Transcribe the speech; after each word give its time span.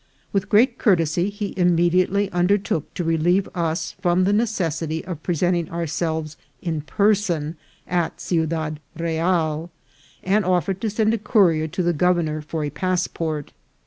With 0.33 0.49
great 0.49 0.79
courtesy 0.79 1.29
he 1.29 1.53
immediately 1.55 2.27
undertook 2.31 2.91
to 2.95 3.03
relieve 3.03 3.47
us 3.53 3.91
from 4.01 4.23
the 4.23 4.33
necessity 4.33 5.05
of 5.05 5.21
presenting 5.21 5.69
ourselves 5.69 6.37
in 6.59 6.81
person 6.81 7.55
at 7.87 8.19
Ciudad 8.19 8.79
Real, 8.97 9.69
and 10.23 10.43
offered 10.43 10.81
to 10.81 10.89
send 10.89 11.13
a 11.13 11.19
courier 11.19 11.67
to 11.67 11.83
the 11.83 11.93
governor 11.93 12.41
for 12.41 12.63
a 12.63 12.71
passport. 12.71 13.53